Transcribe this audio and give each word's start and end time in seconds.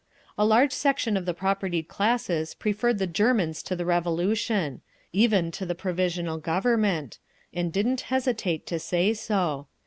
A 0.35 0.47
large 0.47 0.71
section 0.73 1.15
of 1.15 1.27
the 1.27 1.33
propertied 1.35 1.87
classes 1.87 2.55
preferred 2.55 2.97
the 2.97 3.05
Germans 3.05 3.61
to 3.61 3.75
the 3.75 3.85
Revolution—even 3.85 5.51
to 5.51 5.63
the 5.63 5.75
Provisional 5.75 6.39
Government—and 6.39 7.71
didn't 7.71 8.01
hesitate 8.09 8.65
to 8.65 8.79
say 8.79 9.13
so. 9.13 9.67